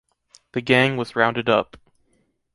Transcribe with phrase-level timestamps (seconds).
[0.53, 1.77] The gang was rounded up.